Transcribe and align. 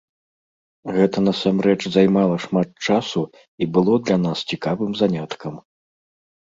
Гэта 0.95 1.17
насамрэч 1.27 1.75
займала 1.97 2.39
шмат 2.47 2.69
часу 2.89 3.21
і 3.61 3.71
было 3.79 3.93
для 4.09 4.17
нас 4.25 4.37
цікавым 4.55 4.99
заняткам. 5.05 5.65